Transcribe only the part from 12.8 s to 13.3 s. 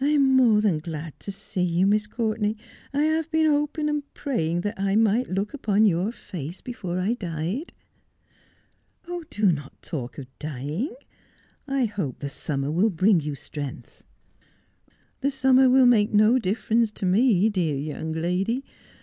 bring